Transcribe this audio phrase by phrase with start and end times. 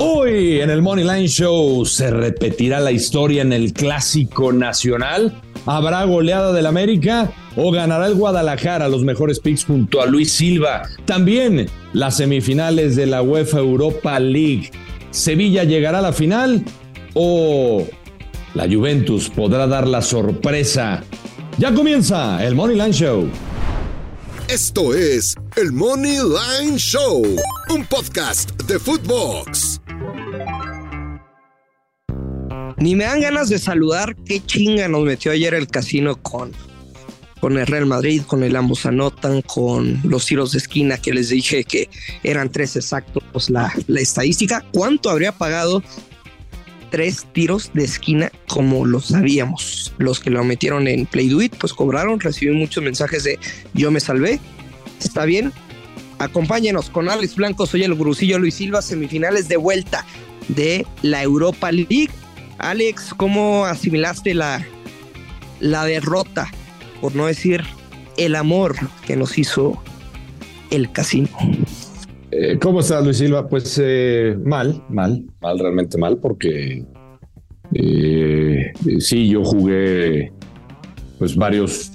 [0.00, 5.40] Hoy en el Money Line Show se repetirá la historia en el Clásico Nacional.
[5.66, 10.82] ¿Habrá goleada del América o ganará el Guadalajara los mejores picks junto a Luis Silva?
[11.04, 14.70] También las semifinales de la UEFA Europa League.
[15.10, 16.62] ¿Sevilla llegará a la final
[17.14, 17.84] o
[18.54, 21.02] la Juventus podrá dar la sorpresa?
[21.58, 23.28] Ya comienza el Money Line Show.
[24.48, 27.22] Esto es el Money Line Show,
[27.70, 29.80] un podcast de Footbox.
[32.80, 36.52] Ni me dan ganas de saludar qué chinga nos metió ayer el casino con,
[37.40, 41.30] con el Real Madrid, con el ambos anotan, con los tiros de esquina que les
[41.30, 41.88] dije que
[42.22, 44.64] eran tres exactos la, la estadística.
[44.72, 45.82] ¿Cuánto habría pagado
[46.90, 49.92] tres tiros de esquina como lo sabíamos.
[49.98, 53.38] Los que lo metieron en Play pues cobraron, recibí muchos mensajes de
[53.74, 54.40] yo me salvé.
[55.00, 55.52] Está bien.
[56.18, 60.04] Acompáñenos con Alex Blanco, soy el Gurusillo Luis Silva, semifinales de vuelta
[60.48, 62.10] de la Europa League.
[62.58, 64.66] Alex, ¿cómo asimilaste la,
[65.60, 66.50] la derrota,
[67.00, 67.62] por no decir
[68.16, 69.80] el amor que nos hizo
[70.70, 71.28] el casino?
[72.30, 73.48] Eh, ¿Cómo estás, Luis Silva?
[73.48, 76.84] Pues eh, mal, mal, mal, realmente mal, porque
[77.72, 80.32] eh, sí, yo jugué
[81.18, 81.92] pues varios,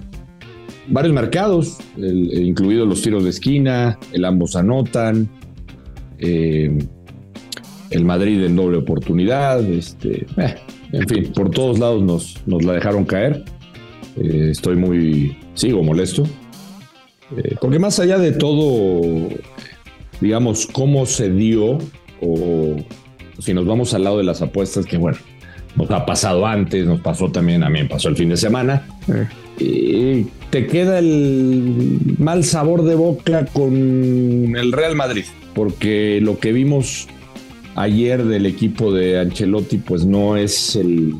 [0.88, 5.30] varios mercados, incluidos los tiros de esquina, el ambos anotan,
[7.94, 10.26] el Madrid en doble oportunidad, este,
[10.92, 13.44] en fin, por todos lados nos, nos la dejaron caer.
[14.18, 16.24] estoy muy, sigo molesto,
[17.60, 19.30] porque más allá de todo
[20.24, 21.78] digamos, cómo se dio,
[22.22, 22.78] o
[23.40, 25.18] si nos vamos al lado de las apuestas, que bueno,
[25.76, 28.88] nos ha pasado antes, nos pasó también, a mí me pasó el fin de semana.
[29.60, 36.54] Y te queda el mal sabor de boca con el Real Madrid, porque lo que
[36.54, 37.08] vimos
[37.76, 41.16] ayer del equipo de Ancelotti, pues no es el.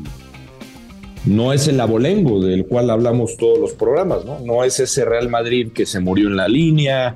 [1.24, 4.40] No es el abolengo del cual hablamos todos los programas, ¿no?
[4.40, 7.14] No es ese Real Madrid que se murió en la línea,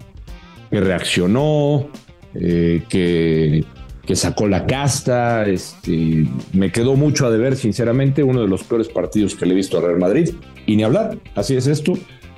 [0.70, 1.88] que reaccionó,
[2.34, 3.64] eh, que,
[4.06, 5.46] que, sacó la casta.
[5.46, 9.56] Este, me quedó mucho a deber, sinceramente, uno de los peores partidos que le he
[9.56, 10.30] visto a Real Madrid.
[10.64, 11.92] Y ni hablar, así es esto.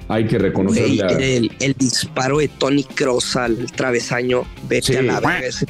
[0.09, 0.87] Hay que reconocer
[1.21, 5.65] el, el, disparo de Tony Cross al travesaño, vete a la vez.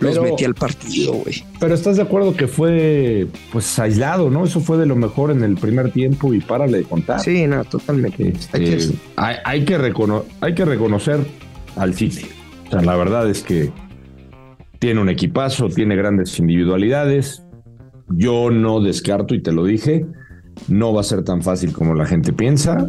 [0.00, 1.44] Los metí al partido, güey.
[1.58, 4.44] Pero estás de acuerdo que fue pues aislado, ¿no?
[4.44, 7.20] Eso fue de lo mejor en el primer tiempo y párale de contar.
[7.20, 8.32] Sí, no, totalmente.
[8.52, 9.76] hay, que, este, hay, que
[10.40, 11.20] hay que reconocer
[11.76, 12.26] al City.
[12.66, 13.72] O sea, la verdad es que
[14.78, 17.42] tiene un equipazo, tiene grandes individualidades.
[18.10, 20.06] Yo no descarto, y te lo dije,
[20.68, 22.88] no va a ser tan fácil como la gente piensa,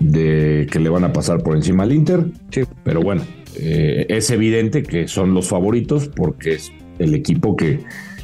[0.00, 2.26] de que le van a pasar por encima al Inter.
[2.50, 2.62] Sí.
[2.84, 3.22] Pero bueno,
[3.56, 7.80] eh, es evidente que son los favoritos porque es el equipo que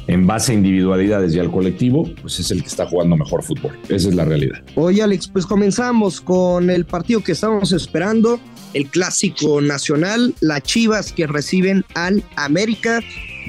[0.07, 3.77] en base a individualidades y al colectivo, pues es el que está jugando mejor fútbol.
[3.89, 4.63] Esa es la realidad.
[4.75, 8.39] Oye, Alex, pues comenzamos con el partido que estábamos esperando
[8.73, 13.01] el clásico nacional, las Chivas que reciben al América.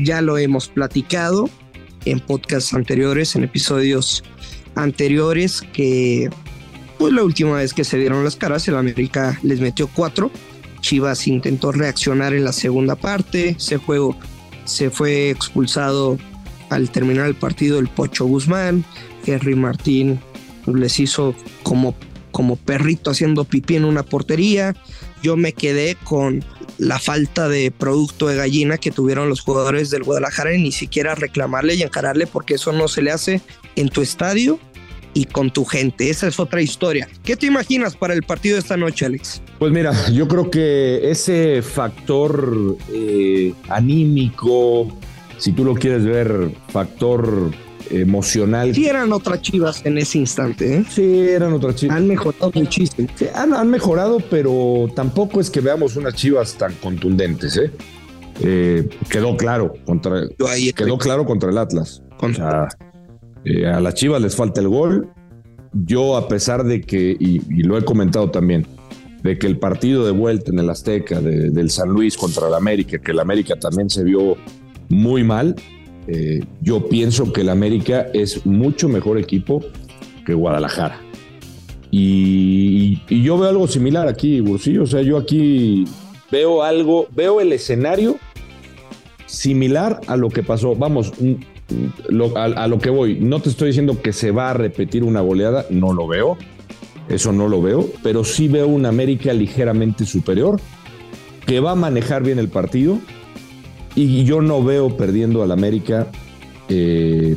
[0.03, 1.51] Ya lo hemos platicado
[2.05, 4.23] en podcasts anteriores, en episodios
[4.77, 6.31] anteriores, que
[6.99, 10.31] pues la última vez que se dieron las caras, el América les metió cuatro.
[10.87, 13.57] Chivas intentó reaccionar en la segunda parte.
[13.59, 14.17] Ese juego
[14.65, 16.17] se fue expulsado
[16.71, 18.85] al terminar el partido el Pocho Guzmán.
[19.27, 20.21] Henry Martín
[20.67, 21.97] les hizo como,
[22.31, 24.75] como perrito haciendo pipí en una portería
[25.27, 26.45] yo me quedé con
[26.79, 31.17] la falta de producto de gallina que tuvieron los jugadores del Guadalajara y ni siquiera
[31.17, 33.41] reclamarle y encararle porque eso no se le hace
[33.75, 34.61] en tu estadio
[35.17, 36.11] y con tu gente.
[36.11, 37.09] Esa es otra historia.
[37.25, 39.41] ¿Qué te imaginas para el partido de esta noche, Alex?
[39.59, 44.95] Pues mira, yo creo que ese factor eh, anímico,
[45.39, 47.51] si tú lo quieres ver, factor
[47.91, 48.75] emocional.
[48.75, 50.77] Sí eran otras chivas en ese instante.
[50.77, 50.85] ¿eh?
[50.91, 51.97] Sí, eran otras chivas.
[51.97, 53.09] Han mejorado muchísimo.
[53.35, 57.57] han, mejorado, pero tampoco es que veamos unas chivas tan contundentes.
[57.57, 57.71] ¿eh?
[58.43, 60.29] eh quedó claro contra,
[60.77, 62.03] quedó claro contra el Atlas.
[63.47, 65.09] Eh, a las chivas les falta el gol.
[65.73, 68.67] Yo, a pesar de que, y, lo he comentado también,
[69.23, 72.99] de que el partido de vuelta en el Azteca del San Luis contra el América,
[72.99, 74.37] que el América también se vio
[74.89, 75.57] muy mal,
[76.07, 79.65] eh, yo pienso que el América es mucho mejor equipo
[80.25, 81.01] que Guadalajara.
[81.91, 84.83] Y, yo veo algo similar aquí, Bursillo.
[84.83, 85.85] O sea, yo aquí
[86.31, 88.19] veo algo, veo el escenario
[89.27, 90.75] similar a lo que pasó.
[90.75, 91.13] Vamos,
[92.37, 93.19] a, a, lo que voy.
[93.21, 96.37] No te estoy diciendo que se va a repetir una goleada, no lo veo.
[97.09, 100.61] Eso no lo veo, pero sí veo un América ligeramente superior,
[101.47, 102.99] que va a manejar bien el partido
[103.97, 106.09] y yo no veo perdiendo al América
[106.69, 107.37] eh,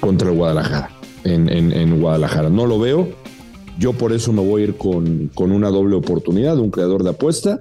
[0.00, 0.90] contra el Guadalajara,
[1.24, 2.48] en, Guadalajara.
[2.48, 3.08] No lo veo.
[3.78, 7.10] Yo por eso me voy a ir con, con una doble oportunidad, un creador de
[7.10, 7.58] apuesta.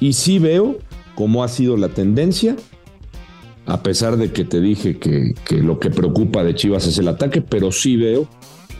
[0.00, 0.78] Y sí veo
[1.14, 2.56] cómo ha sido la tendencia,
[3.66, 7.40] a pesar de que te dije que, lo que preocupa de Chivas es el ataque,
[7.40, 8.26] pero sí veo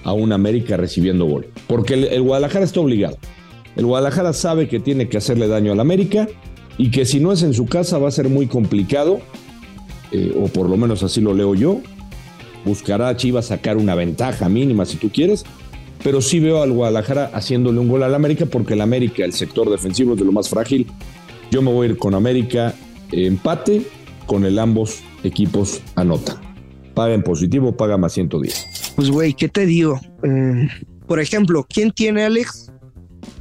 [0.04, 1.46] a un América recibiendo gol.
[1.68, 3.16] Porque el, Guadalajara está obligado.
[3.76, 6.28] El Guadalajara sabe que tiene que hacerle daño al América
[6.78, 9.20] y que si no es en su casa va a ser muy complicado,
[10.10, 11.80] eh, o por lo menos así lo leo yo.
[12.64, 15.44] Buscará a Chivas sacar una ventaja mínima si tú quieres,
[16.02, 19.70] pero sí veo al Guadalajara haciéndole un gol al América porque el América, el sector
[19.70, 20.86] defensivo es de lo más frágil.
[21.52, 22.74] Yo me voy a ir con América
[23.12, 23.82] empate,
[24.26, 26.36] con el ambos equipos anotan.
[26.94, 28.92] Paga en positivo, paga más 110.
[28.96, 30.00] Pues güey, ¿qué te digo?
[30.22, 30.66] Mm,
[31.06, 32.70] por ejemplo, ¿quién tiene Alex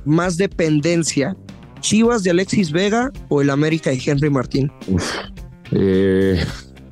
[0.05, 1.35] más dependencia?
[1.81, 4.71] ¿Chivas de Alexis Vega o el América de Henry Martín?
[5.71, 6.43] Eh,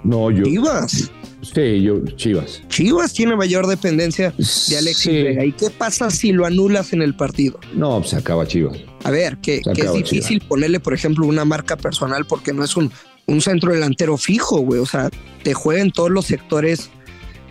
[0.03, 0.44] no, yo.
[0.44, 1.12] Chivas.
[1.41, 2.62] Sí, yo, Chivas.
[2.68, 5.45] Chivas tiene mayor dependencia de Alexis Vega.
[5.45, 7.59] ¿Y qué pasa si lo anulas en el partido?
[7.74, 8.77] No, pues se acaba Chivas.
[9.03, 12.91] A ver, que, es difícil ponerle, por ejemplo, una marca personal porque no es un,
[13.29, 14.81] un centro delantero fijo, güey.
[14.81, 15.09] O sea,
[15.43, 16.89] te juega en todos los sectores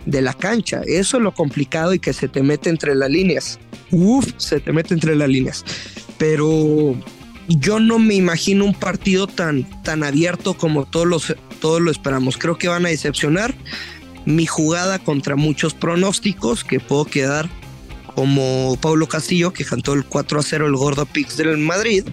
[0.05, 0.81] de la cancha.
[0.85, 3.59] Eso es lo complicado y que se te mete entre las líneas.
[3.91, 5.63] Uf, se te mete entre las líneas.
[6.17, 6.95] Pero
[7.47, 12.37] yo no me imagino un partido tan, tan abierto como todos, los, todos lo esperamos.
[12.37, 13.55] Creo que van a decepcionar.
[14.25, 17.49] Mi jugada contra muchos pronósticos, que puedo quedar
[18.15, 22.03] como Pablo Castillo, que cantó el 4 a 0 el Gordo Pix del Madrid,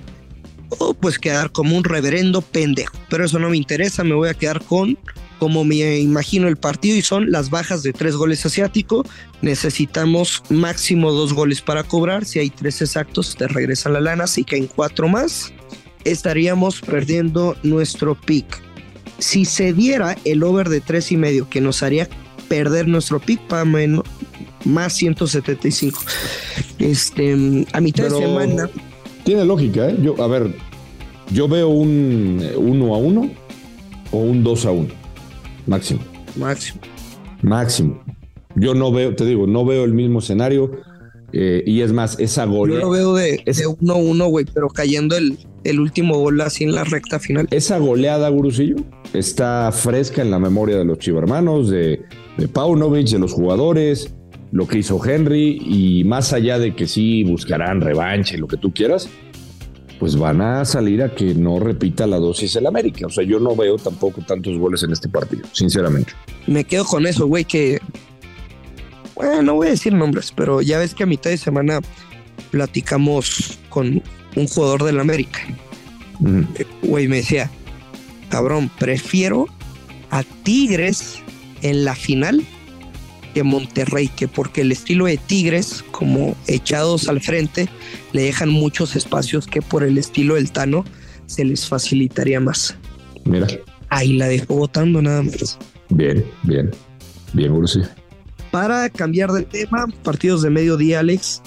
[0.70, 2.96] o pues quedar como un reverendo pendejo.
[3.08, 4.98] Pero eso no me interesa, me voy a quedar con
[5.38, 9.04] como me imagino el partido y son las bajas de tres goles asiático.
[9.42, 12.24] Necesitamos máximo dos goles para cobrar.
[12.24, 14.26] Si hay tres exactos, te regresa la lana.
[14.26, 15.52] Si caen cuatro más,
[16.04, 18.62] estaríamos perdiendo nuestro pick.
[19.18, 22.08] Si se diera el over de tres y medio, que nos haría
[22.48, 24.04] perder nuestro pick para menos,
[24.64, 26.02] más 175.
[26.78, 28.70] Este, a mitad de semana.
[29.26, 29.96] Tiene lógica, ¿eh?
[30.00, 30.55] Yo, a ver,
[31.32, 33.31] yo veo un 1 a 1
[34.12, 34.88] o un 2 a 1
[35.67, 36.00] máximo.
[36.37, 36.81] Máximo.
[37.43, 38.05] Máximo.
[38.55, 40.70] Yo no veo, te digo, no veo el mismo escenario.
[41.32, 42.82] Eh, y es más, esa goleada.
[42.82, 46.84] Yo lo veo de 1-1, güey, pero cayendo el, el, último gol así en la
[46.84, 47.49] recta final.
[47.50, 48.76] Esa goleada, Gurusillo,
[49.12, 52.00] está fresca en la memoria de los chivermanos, de,
[52.38, 54.14] de Paunovic, de los jugadores,
[54.52, 58.72] lo que hizo Henry, y más allá de que sí buscarán revanche, lo que tú
[58.72, 59.08] quieras,
[59.98, 63.06] pues van a salir a que no repita la dosis el América.
[63.06, 66.12] O sea, yo no veo tampoco tantos goles en este partido, sinceramente.
[66.46, 67.81] Me quedo con eso, güey, que...
[69.14, 71.81] Bueno, no voy a decir nombres, pero ya ves que a mitad de semana
[72.50, 74.02] platicamos con
[74.37, 75.40] un jugador del América.
[76.82, 77.50] Güey, me decía,
[78.28, 79.46] cabrón, prefiero
[80.10, 81.22] a Tigres
[81.62, 82.44] en la final
[83.37, 87.69] que Monterrey, que porque el estilo de Tigres, como echados al frente,
[88.15, 90.87] le dejan muchos espacios que por el estilo del Tano
[91.27, 92.79] se les facilitaría más.
[93.27, 93.47] Mira.
[93.91, 95.59] Ahí la dejo votando nada más.
[95.91, 96.71] Bien, bien,
[97.35, 97.83] bien, Ursi.
[98.50, 101.43] Para cambiar de tema, partidos de mediodía, Alex,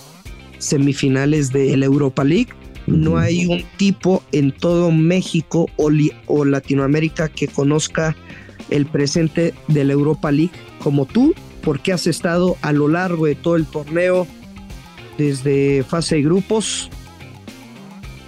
[0.60, 2.50] semifinales de la Europa League.
[2.86, 5.90] No hay un tipo en todo México o,
[6.28, 8.16] o Latinoamérica que conozca
[8.70, 13.36] el presente de la Europa League como tú, porque has estado a lo largo de
[13.36, 14.28] todo el torneo
[15.18, 16.90] desde fase de grupos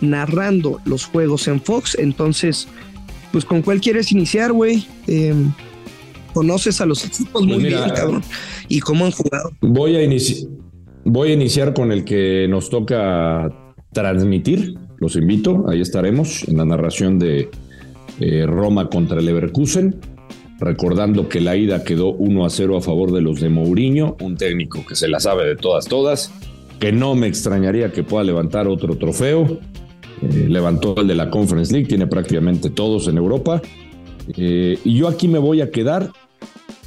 [0.01, 1.95] narrando los juegos en Fox.
[1.97, 2.67] Entonces,
[3.31, 4.85] pues con cuál quieres iniciar, güey.
[5.07, 5.51] Em,
[6.33, 8.23] conoces a los equipos muy pues bien, cabrón.
[8.67, 9.51] Y cómo han jugado.
[9.61, 10.09] Voy a,
[11.05, 13.49] voy a iniciar con el que nos toca
[13.93, 14.75] transmitir.
[14.97, 17.49] Los invito, ahí estaremos en la narración de
[18.19, 19.99] eh, Roma contra el Leverkusen.
[20.61, 24.37] Recordando que la ida quedó 1 a 0 a favor de los de Mourinho, un
[24.37, 26.31] técnico que se la sabe de todas, todas
[26.81, 29.59] que no me extrañaría que pueda levantar otro trofeo.
[30.21, 33.61] Eh, levantó el de la Conference League, tiene prácticamente todos en Europa.
[34.35, 36.11] Eh, y yo aquí me voy a quedar,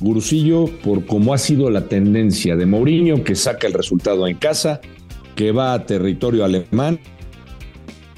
[0.00, 4.80] Gurusillo, por cómo ha sido la tendencia de Mourinho, que saca el resultado en casa,
[5.36, 6.98] que va a territorio alemán.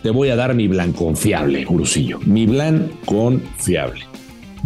[0.02, 2.20] Te voy a dar mi blan confiable, Gurusillo.
[2.24, 4.15] Mi blan confiable.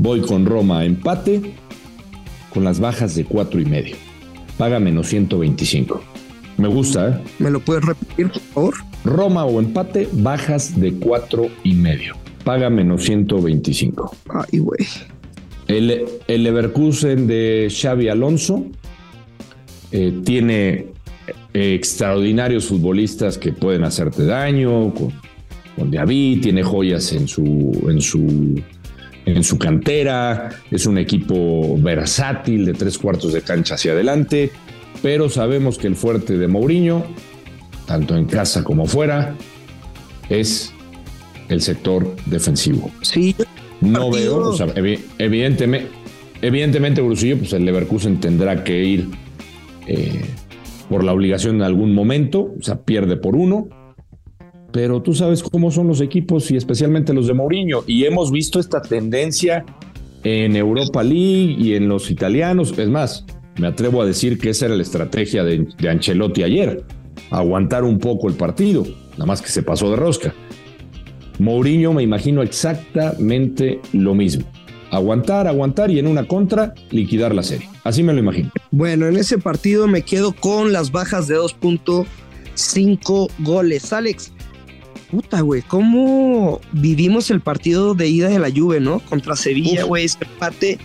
[0.02, 1.52] Voy con Roma empate,
[2.54, 3.96] con las bajas de cuatro y medio.
[4.56, 6.02] Paga menos 125.
[6.56, 7.22] Me gusta, ¿eh?
[7.38, 8.74] ¿Me lo puedes repetir, por favor?
[9.04, 12.16] Roma o empate, bajas de cuatro y medio.
[12.44, 14.16] Paga menos 125.
[14.30, 14.86] Ay, güey.
[15.68, 18.64] El, el Leverkusen de Xavi Alonso
[19.92, 20.86] eh, tiene
[21.52, 25.12] extraordinarios futbolistas que pueden hacerte daño, con,
[25.76, 28.62] con David, tiene joyas en su, en su,
[29.36, 34.50] en su cantera, es un equipo versátil de tres cuartos de cancha hacia adelante,
[35.02, 37.04] pero sabemos que el fuerte de Mourinho,
[37.86, 39.34] tanto en casa como fuera,
[40.28, 40.72] es
[41.48, 42.90] el sector defensivo.
[43.02, 43.34] Sí.
[43.80, 44.66] No veo, o sea,
[45.18, 45.88] evidentemente,
[46.42, 49.08] evidentemente, Brusillo, pues el Leverkusen tendrá que ir
[49.86, 50.20] eh,
[50.88, 53.68] por la obligación en algún momento, o sea, pierde por uno,
[54.72, 58.60] pero tú sabes cómo son los equipos y especialmente los de Mourinho, y hemos visto
[58.60, 59.64] esta tendencia
[60.22, 63.24] en Europa League y en los italianos, es más,
[63.58, 66.84] me atrevo a decir que esa era la estrategia de, de Ancelotti ayer,
[67.30, 70.34] aguantar un poco el partido, nada más que se pasó de rosca.
[71.38, 74.44] Mourinho me imagino exactamente lo mismo.
[74.90, 77.66] Aguantar, aguantar y en una contra liquidar la serie.
[77.84, 78.50] Así me lo imagino.
[78.70, 83.92] Bueno, en ese partido me quedo con las bajas de 2.5 goles.
[83.92, 84.32] Alex,
[85.10, 89.00] puta, güey, ¿cómo vivimos el partido de ida de la Juve, no?
[89.00, 90.78] Contra Sevilla, güey, ese empate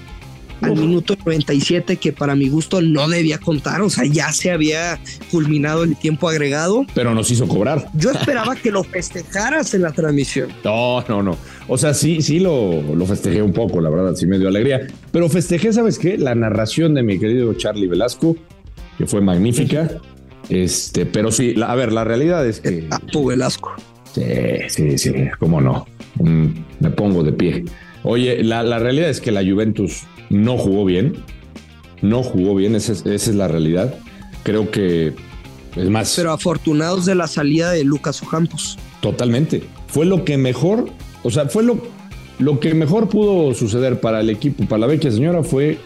[0.62, 5.00] al minuto 97 que para mi gusto no debía contar, o sea, ya se había
[5.32, 6.86] culminado el tiempo agregado.
[6.94, 7.90] Pero nos hizo cobrar.
[7.94, 10.50] Yo esperaba que lo festejaras en la transmisión.
[10.64, 11.38] No, no, no.
[11.68, 14.88] O sea, sí, sí lo, lo festejé un poco, la verdad, sí me dio alegría.
[15.12, 16.18] Pero festejé, ¿sabes qué?
[16.18, 18.36] La narración de mi querido Charlie Velasco,
[18.98, 19.90] que fue magnífica.
[20.50, 22.88] Este, pero sí, a ver, la realidad es que.
[22.92, 23.74] A tu Velasco.
[24.16, 24.24] Sí,
[24.70, 25.86] sí, sí, cómo no.
[26.22, 27.66] me pongo de pie.
[28.04, 31.16] Oye, la, la realidad es que la Juventus no jugó bien,
[32.02, 33.94] no jugó bien, esa es, la realidad.
[34.44, 35.14] Creo que
[35.76, 36.14] es más.
[36.16, 38.78] Pero afortunados de la salida de Lucas Ocampos.
[39.02, 39.64] Totalmente.
[39.88, 40.86] Fue lo que mejor,
[41.24, 41.82] o sea, fue lo,
[42.40, 45.78] lo que mejor pudo suceder para el equipo, para la vecchia señora, fue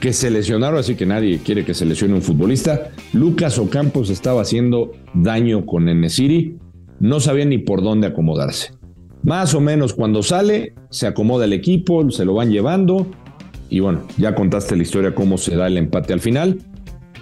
[0.00, 2.90] que se lesionaron, así que nadie quiere que se lesione un futbolista.
[3.14, 6.58] Lucas Ocampos estaba haciendo daño con Enesiri,
[7.00, 8.74] no sabía ni por dónde acomodarse.
[9.22, 13.06] Más o menos cuando sale, se acomoda el equipo, se lo van llevando
[13.68, 16.58] y bueno, ya contaste la historia cómo se da el empate al final.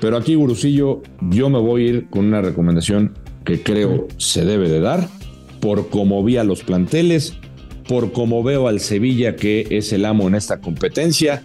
[0.00, 4.68] Pero aquí, Gurusillo, yo me voy a ir con una recomendación que creo se debe
[4.68, 5.08] de dar,
[5.61, 7.35] por cómo vi a los planteles,
[7.88, 11.42] por cómo veo al Sevilla que es el amo en esta competencia.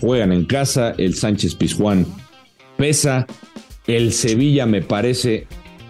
[0.00, 2.06] Juegan en casa, el Sánchez Pizjuán
[2.76, 3.26] pesa,
[3.86, 5.46] el Sevilla me parece,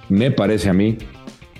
[0.09, 0.97] me parece a mí,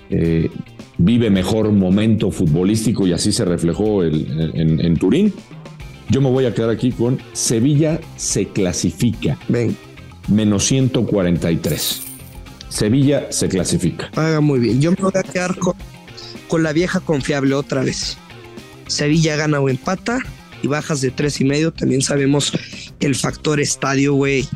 [0.09, 0.49] eh,
[0.97, 5.33] vive mejor momento futbolístico y así se reflejó en Turín.
[6.09, 9.37] Yo me voy a quedar aquí con Sevilla se clasifica.
[9.49, 9.75] Ven.
[10.29, 12.01] Menos 143.
[12.69, 14.09] Sevilla se clasifica.
[14.15, 14.81] Haga muy bien.
[14.81, 15.73] Yo me voy a quedar con,
[16.47, 18.17] con la vieja confiable otra vez.
[18.87, 20.19] Sevilla gana o empata
[20.61, 21.73] y bajas de tres y medio.
[21.73, 22.53] También sabemos
[22.99, 24.47] el factor estadio, güey.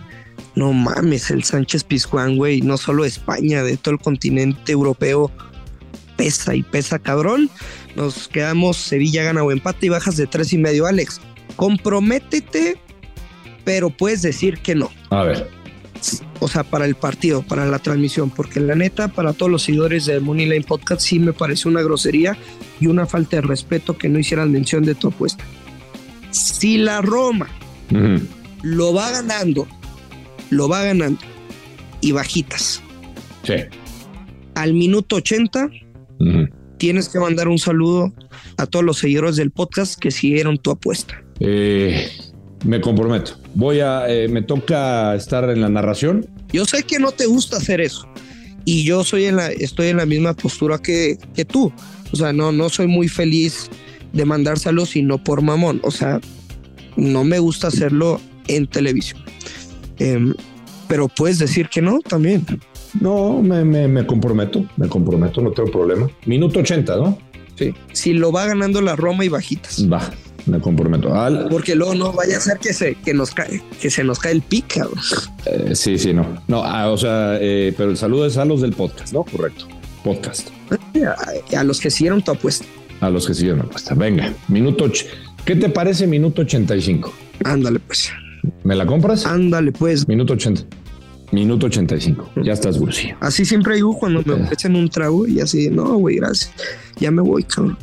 [0.56, 2.62] No mames, el Sánchez Pizjuán, güey.
[2.62, 5.32] No solo España, de todo el continente europeo.
[6.18, 7.50] Pesa y pesa, cabrón.
[7.96, 11.20] Nos quedamos Sevilla gana o empata y bajas de tres y medio, Alex
[11.56, 12.78] comprométete,
[13.64, 14.90] pero puedes decir que no.
[15.10, 15.50] A ver.
[16.40, 20.08] O sea, para el partido, para la transmisión, porque la neta, para todos los seguidores
[20.08, 22.36] de Money Line Podcast, sí me parece una grosería
[22.80, 25.44] y una falta de respeto que no hicieran mención de tu apuesta.
[26.32, 27.48] Si la Roma
[28.64, 29.68] lo va ganando,
[30.52, 31.20] lo va ganando
[32.02, 32.84] y bajitas.
[33.44, 33.54] Sí.
[34.54, 35.72] Al minuto 80,
[36.78, 38.14] tienes que mandar un saludo
[38.58, 41.24] a todos los seguidores del podcast que siguieron tu apuesta.
[41.40, 42.08] Eh,
[42.64, 43.40] me comprometo.
[43.56, 46.28] Voy a, eh, me toca estar en la narración.
[46.54, 48.08] Yo sé que no te gusta hacer eso
[48.66, 51.72] y yo soy en la, estoy en la misma postura que, que tú.
[52.12, 53.70] O sea, no, no soy muy feliz
[54.14, 55.80] de mandárselo sino por mamón.
[55.84, 56.20] O sea,
[56.98, 59.24] no me gusta hacerlo en televisión.
[60.02, 60.34] Em,
[60.88, 62.46] pero puedes decir que no también.
[63.00, 66.10] No, me, me, me, comprometo, me comprometo, no tengo problema.
[66.26, 67.18] Minuto 80, ¿no?
[67.56, 67.74] Sí.
[67.94, 69.86] Si lo va ganando la Roma y bajitas.
[69.92, 70.12] Va
[70.46, 71.14] me comprometo.
[71.14, 71.48] Al...
[71.50, 74.34] Porque luego no vaya a ser que se, que nos cae, que se nos cae
[74.34, 74.88] el pica.
[75.46, 76.42] Eh, sí, sí, no.
[76.48, 79.24] No, ah, o sea, eh, pero el saludo es a los del podcast, ¿no?
[79.24, 79.68] Correcto.
[80.04, 80.50] Podcast.
[81.56, 82.66] A, los que siguieron tu apuesta.
[83.02, 83.94] A los que siguieron tu apuesta.
[83.94, 84.92] Venga, minuto.
[85.46, 87.14] ¿Qué te parece minuto 85?
[87.44, 88.12] Ándale, pues.
[88.64, 89.26] ¿Me la compras?
[89.26, 90.08] Ándale, pues.
[90.08, 90.64] Minuto 80.
[91.32, 92.32] Minuto 85.
[92.44, 93.12] Ya estás, Bursi.
[93.22, 96.52] Así siempre digo cuando me echan un trago y así, no, güey, gracias.
[97.00, 97.78] Ya me voy, cabrón.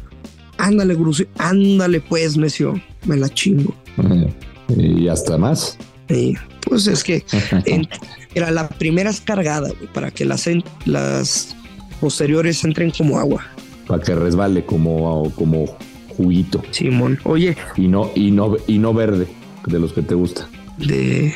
[0.58, 3.74] Ándale, Grusio, ándale pues, necio, me la chingo.
[4.76, 5.78] Y hasta más.
[6.08, 7.24] Sí, pues es que
[8.34, 10.46] era la primera es cargada, para que las,
[10.84, 11.56] las
[12.00, 13.46] posteriores entren como agua.
[13.86, 15.78] Para que resbale como, como
[16.16, 16.62] juguito.
[16.70, 17.56] Simón, oye.
[17.76, 19.26] Y no, y no, y no verde,
[19.68, 20.48] de los que te gusta.
[20.78, 21.32] De.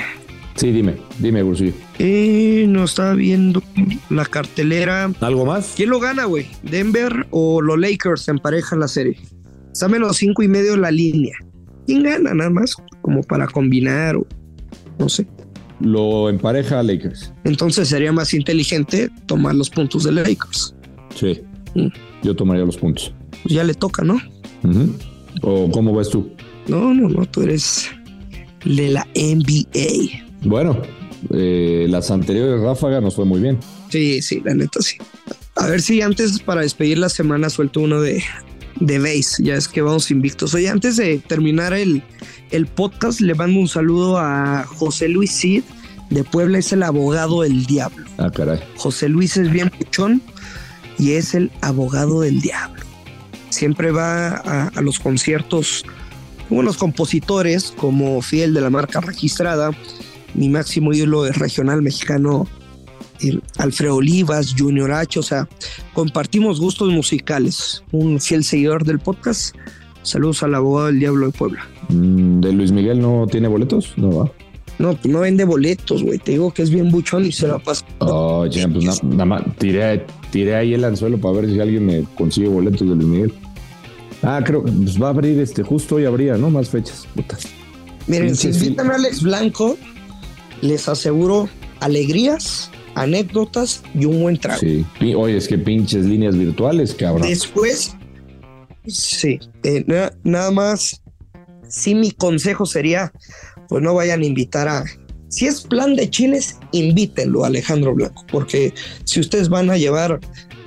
[0.55, 1.73] Sí, dime, dime, Gursi.
[1.99, 3.63] Eh, no estaba viendo
[4.11, 5.11] la cartelera.
[5.21, 5.73] ¿Algo más?
[5.77, 6.47] ¿Quién lo gana, güey?
[6.63, 9.17] ¿Denver o los Lakers emparejan la serie?
[9.73, 11.35] Está menos cinco y medio la línea.
[11.87, 14.27] quién gana nada más, como para combinar o
[14.99, 15.27] no sé.
[15.81, 17.33] Lo empareja a Lakers.
[17.45, 20.75] Entonces sería más inteligente tomar los puntos de Lakers.
[21.15, 21.41] Sí.
[21.75, 21.89] Mm.
[22.23, 23.13] Yo tomaría los puntos.
[23.43, 24.21] Pues ya le toca, ¿no?
[25.41, 26.31] ¿O cómo ves tú?
[26.69, 27.91] No, no, no, tú eres
[28.65, 30.25] de la NBA.
[30.43, 30.81] Bueno,
[31.31, 33.59] eh, las anteriores ráfagas nos fue muy bien.
[33.91, 34.97] Sí, sí, la neta sí.
[35.57, 38.23] A ver si antes para despedir la semana suelto uno de,
[38.81, 39.43] de base.
[39.43, 40.55] Ya es que vamos invictos.
[40.55, 42.03] Oye, antes de terminar el,
[42.51, 45.63] el podcast, le mando un saludo a José Luis Cid
[46.11, 46.59] de Puebla.
[46.59, 48.05] Es el abogado del diablo.
[48.19, 48.61] Ah, caray.
[48.77, 50.23] José Luis es bien puchón
[50.99, 52.83] y es el abogado del diablo.
[53.51, 55.85] Siempre va a, a los conciertos
[56.53, 59.71] con unos compositores como Fiel de la marca registrada.
[60.35, 62.47] Mi máximo ídolo es regional mexicano
[63.59, 65.49] Alfredo Olivas, Junior H, o sea,
[65.95, 67.83] compartimos gustos musicales.
[67.93, 69.55] Un fiel seguidor del podcast.
[70.03, 71.65] Saludos al abogado del Diablo de Puebla.
[71.89, 73.93] Mm, ¿De Luis Miguel no tiene boletos?
[73.97, 74.33] No va.
[74.79, 76.19] No, pues no vende boletos, güey.
[76.19, 77.85] Te digo que es bien buchón y se la pasa.
[78.01, 82.03] Oye, pues na- nada más tiré, tiré ahí el anzuelo para ver si alguien me
[82.17, 83.35] consigue boletos de Luis Miguel.
[84.23, 86.49] Ah, creo que pues va a abrir este, justo hoy habría, ¿no?
[86.51, 87.07] Más fechas.
[87.15, 87.37] Puta.
[88.07, 89.77] Miren, si invitan a Alex Blanco,
[90.61, 91.49] les aseguro
[91.81, 94.61] alegrías, anécdotas y un buen trago.
[94.61, 94.85] Sí.
[95.17, 97.29] Oye, es que pinches líneas virtuales, cabrón.
[97.29, 97.97] Después,
[98.87, 101.03] sí, eh, na- nada más,
[101.69, 103.13] sí mi consejo sería,
[103.69, 104.85] pues no vayan a invitar a...
[105.29, 108.75] Si es plan de chiles, invítenlo a Alejandro Blanco, porque
[109.05, 110.21] si ustedes van a llevar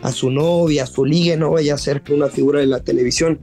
[0.06, 2.80] a su novia, a su ligue, no vaya a ser que una figura de la
[2.82, 3.40] televisión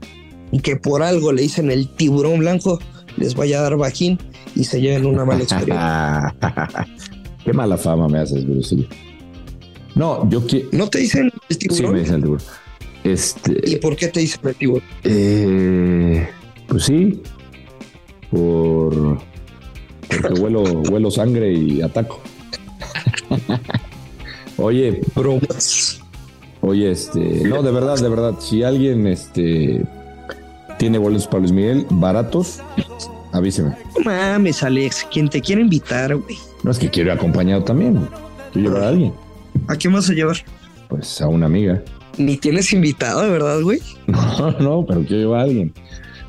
[0.51, 2.79] y que por algo le dicen el tiburón blanco,
[3.17, 4.17] les vaya a dar bajín
[4.55, 6.35] y se lleven una mala experiencia.
[7.45, 8.87] Qué mala fama me haces, Brusillo.
[9.95, 10.69] No, yo quiero.
[10.71, 11.93] ¿No te dicen el Sí, tiburón?
[11.93, 12.45] me dice el tiburón.
[13.03, 13.77] ¿Y Este.
[13.81, 14.83] por qué te dicen el tiburón?
[15.03, 16.27] eh,
[16.67, 17.21] pues sí.
[18.31, 19.19] Por.
[20.07, 22.21] Porque huelo, huelo sangre y ataco.
[24.57, 25.99] Oye, Bromas.
[26.73, 29.83] Oye, este, no, de verdad, de verdad, si alguien este
[30.79, 32.61] tiene boletos para Luis Miguel baratos,
[33.31, 33.75] avíseme.
[33.95, 36.35] No mames, Alex, quien te quiere invitar, güey.
[36.63, 37.93] No es que quiero ir acompañado también.
[37.93, 38.07] güey.
[38.53, 39.13] Quiero llevar a alguien,
[39.67, 40.37] ¿A quién vas a llevar?
[40.89, 41.83] pues a una amiga.
[42.17, 43.79] Ni tienes invitado, de verdad, güey.
[44.07, 45.73] No, no, pero quiero llevar a alguien.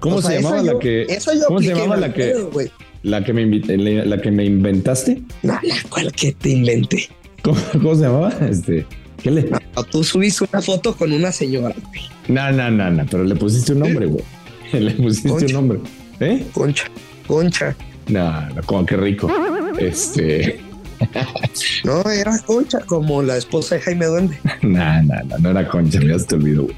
[0.00, 1.07] ¿Cómo O sea, se llamaba la yo- que
[1.48, 2.70] ¿Cómo se llamaba la que güey.
[3.02, 5.22] la que me invit- la, la que me inventaste?
[5.42, 7.09] No, la cual que te inventé.
[7.42, 8.28] ¿Cómo, cómo se llamaba?
[8.48, 8.85] Este,
[9.25, 9.51] ¿qué le?
[9.51, 12.03] No, tú subiste una foto con una señora, güey.
[12.29, 14.23] No, no, no, no, pero le pusiste un nombre, güey.
[14.73, 15.81] Le pusiste un nombre.
[16.21, 16.47] ¿Eh?
[16.53, 16.85] Concha,
[17.27, 17.75] concha.
[18.09, 19.29] No, no, como qué rico.
[19.79, 20.61] Este,
[21.85, 24.39] No, era concha como la esposa de Jaime Duende.
[24.63, 26.63] No, no, no, no era concha, ya se te olvidó.
[26.65, 26.77] güey.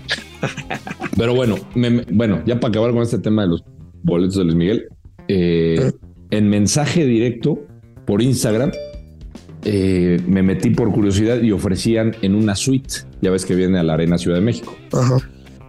[1.16, 3.64] Pero bueno, me- bueno, ya para acabar con este tema de los
[4.02, 4.88] boletos de Luis Miguel,
[5.28, 5.92] eh,
[6.30, 7.58] en mensaje directo
[8.06, 8.70] por Instagram,
[9.68, 12.94] eh, me metí por curiosidad y ofrecían en una suite.
[13.20, 14.76] Ya ves que viene a la Arena Ciudad de México.
[14.92, 15.16] Ajá.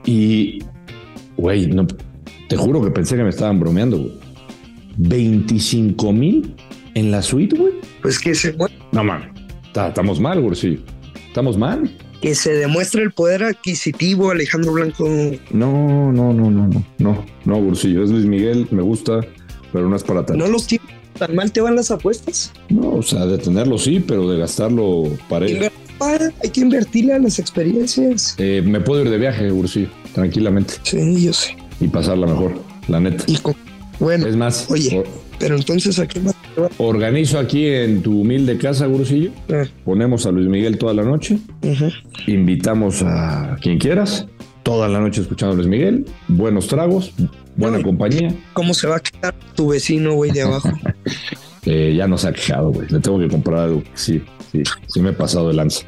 [0.05, 0.59] Y,
[1.35, 1.87] güey, no,
[2.47, 4.13] te juro que pensé que me estaban bromeando, güey.
[4.97, 6.53] 25 mil
[6.93, 7.73] en la suite, güey.
[8.01, 8.55] Pues que se,
[8.91, 9.31] No, man,
[9.65, 10.79] está- estamos mal, güey, sí.
[11.27, 11.89] Estamos mal.
[12.21, 15.07] que se demuestre el poder adquisitivo, Alejandro Blanco.
[15.51, 18.03] No, no, no, no, no, no, no, Bursillo.
[18.03, 19.21] Es Luis Miguel, me gusta,
[19.71, 20.43] pero no es para tanto.
[20.43, 20.83] No los tiene
[21.17, 22.51] tan mal te van las apuestas.
[22.69, 25.45] No, o sea, de tenerlo sí, pero de gastarlo para
[25.97, 28.35] pa, hay que invertirle a las experiencias.
[28.37, 31.57] Eh, me puedo ir de viaje, Bursillo, tranquilamente, Sí, yo sé.
[31.79, 32.53] y pasarla mejor,
[32.87, 33.23] la neta.
[33.27, 33.55] Y con-
[33.99, 34.99] bueno, Es más, Oye.
[34.99, 35.07] or-
[35.39, 36.69] pero entonces aquí más te va?
[36.77, 39.31] organizo aquí en tu humilde casa, Bursillo.
[39.51, 41.39] Ah, Ponemos a Luis Miguel toda la noche,
[42.27, 44.27] invitamos a quien quieras,
[44.63, 47.13] toda la noche escuchando a Luis Miguel, buenos tragos,
[47.57, 47.83] buena No.
[47.83, 48.33] compañía.
[48.53, 50.69] ¿Cómo se va a quedar tu vecino, güey, de abajo?
[51.69, 52.87] Eh, ya no se ha quejado, güey.
[52.89, 53.83] Le tengo que comprar algo.
[53.93, 54.21] Sí,
[54.53, 55.85] sí, sí me he pasado de lanza.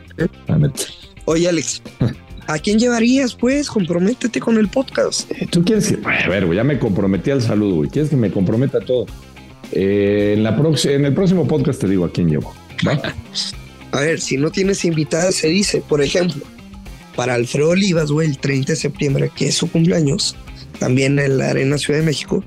[0.50, 0.82] La neta.
[1.24, 1.82] Oye, Alex,
[2.48, 3.70] ¿a quién llevarías, pues?
[3.70, 5.32] Comprométete con el podcast.
[5.32, 6.00] Eh, ¿Tú quieres que.?
[6.06, 7.90] A ver, güey, ya me comprometí al saludo, güey.
[7.90, 9.06] ¿Quieres que me comprometa a todo?
[9.72, 10.50] Eh, en, la
[10.84, 12.54] en el próximo podcast te digo a quién llevo.
[12.86, 13.00] ¿va?
[13.98, 16.44] A ver, si no tienes invitada, se dice, por ejemplo,
[17.16, 20.36] para Alfredo Olivas, güey, el 30 de septiembre, que es su cumpleaños,
[20.80, 22.44] también en la Arena Ciudad de México.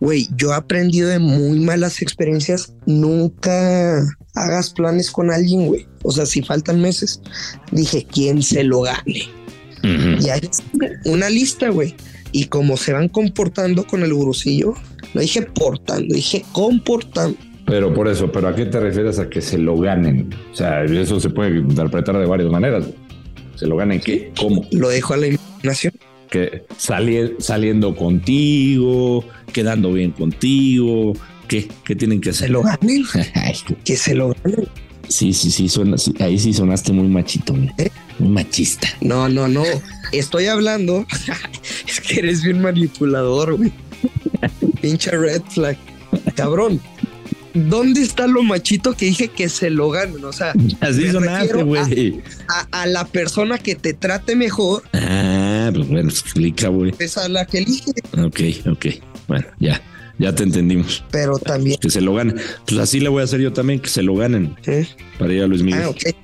[0.00, 2.72] Güey, yo he aprendido de muy malas experiencias.
[2.86, 4.02] Nunca
[4.34, 5.86] hagas planes con alguien, güey.
[6.02, 7.20] O sea, si faltan meses,
[7.70, 9.28] dije, ¿quién se lo gane?
[9.82, 10.40] Y hay
[11.04, 11.94] una lista, güey.
[12.32, 14.74] Y como se van comportando con el gurusillo,
[15.14, 17.36] no dije portando, dije comportando.
[17.66, 20.34] Pero por eso, ¿pero a qué te refieres a que se lo ganen?
[20.52, 22.86] O sea, eso se puede interpretar de varias maneras.
[23.54, 24.32] ¿Se lo ganen qué?
[24.38, 24.66] ¿Cómo?
[24.70, 25.92] Lo dejo a la imaginación.
[26.30, 31.14] Que saliendo contigo, quedando bien contigo.
[31.48, 31.68] ¿Qué?
[31.84, 32.46] ¿Qué tienen que hacer?
[32.46, 33.04] Se lo ganen.
[33.84, 34.68] que se lo ganen.
[35.08, 37.90] Sí, sí, sí, suena, ahí sí sonaste muy machito, ¿Eh?
[38.20, 38.86] muy machista.
[39.00, 39.64] No, no, no.
[40.12, 41.04] Estoy hablando.
[41.88, 43.72] es que eres bien manipulador, güey.
[44.80, 45.76] Pinche red flag.
[46.36, 46.80] Cabrón.
[47.52, 50.24] ¿Dónde está lo machito que dije que se lo ganen?
[50.24, 52.22] O sea, así sonaste, güey.
[52.70, 54.84] A, la persona que te trate mejor.
[54.92, 55.29] Ah,
[55.72, 56.94] pues bueno, explica, güey.
[56.98, 57.92] Es a la que elige.
[58.18, 58.86] Ok, ok.
[59.28, 59.80] Bueno, ya.
[60.18, 61.02] Ya te entendimos.
[61.10, 61.78] Pero también.
[61.80, 62.36] Que se lo ganen.
[62.66, 64.54] Pues así le voy a hacer yo también, que se lo ganen.
[65.18, 65.82] Para ir a Luis Miguel.
[65.82, 66.14] Ah, ok.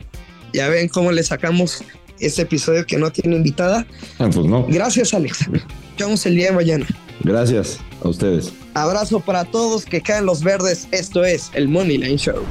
[0.53, 1.83] Ya ven cómo le sacamos
[2.21, 3.87] este episodio que no tiene invitada.
[4.19, 4.67] Ah, pues no.
[4.69, 5.47] Gracias, Alex.
[5.99, 6.87] Vemos el día de mañana.
[7.25, 8.53] Gracias a ustedes.
[8.75, 10.89] Abrazo para todos que caen los verdes.
[10.93, 12.45] Esto es el Money Line Show.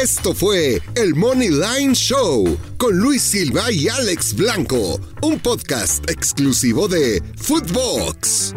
[0.00, 6.86] Esto fue el Money Line Show con Luis Silva y Alex Blanco, un podcast exclusivo
[6.86, 8.54] de Footbox.